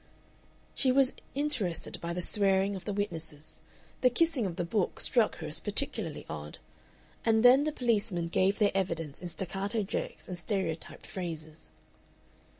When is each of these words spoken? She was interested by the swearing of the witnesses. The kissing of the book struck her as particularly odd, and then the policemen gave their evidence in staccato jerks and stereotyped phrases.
She 0.73 0.91
was 0.91 1.13
interested 1.35 2.01
by 2.01 2.11
the 2.11 2.23
swearing 2.23 2.75
of 2.75 2.85
the 2.85 2.91
witnesses. 2.93 3.59
The 4.01 4.09
kissing 4.09 4.47
of 4.47 4.55
the 4.55 4.63
book 4.65 4.99
struck 4.99 5.35
her 5.37 5.47
as 5.47 5.59
particularly 5.59 6.25
odd, 6.27 6.57
and 7.23 7.45
then 7.45 7.65
the 7.65 7.71
policemen 7.71 8.27
gave 8.27 8.57
their 8.57 8.71
evidence 8.73 9.21
in 9.21 9.27
staccato 9.27 9.83
jerks 9.83 10.27
and 10.27 10.35
stereotyped 10.39 11.05
phrases. 11.05 11.69